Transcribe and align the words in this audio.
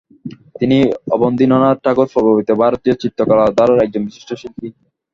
তিনি 0.59 0.77
অবনীন্দ্রনাথ 1.15 1.77
ঠাকুর 1.83 2.07
প্রবর্তিত 2.13 2.49
ভারতীয় 2.61 2.95
চিত্রকলা 3.01 3.45
ধারার 3.57 3.83
একজন 3.85 4.01
বিশিষ্ট 4.07 4.29
শিল্পী। 4.41 4.67